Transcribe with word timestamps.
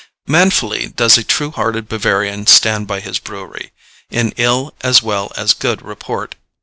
Manfully 0.25 0.87
does 0.87 1.15
a 1.19 1.23
true 1.23 1.51
hearted 1.51 1.87
Bavarian 1.87 2.47
stand 2.47 2.87
by 2.87 3.01
his 3.01 3.19
brewery, 3.19 3.71
in 4.09 4.33
ill 4.35 4.73
as 4.83 5.03
well 5.03 5.31
as 5.37 5.53
good 5.53 5.83
report. 5.83 6.33